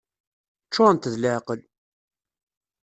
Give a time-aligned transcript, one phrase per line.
[0.67, 1.59] Ččurent d leεqel!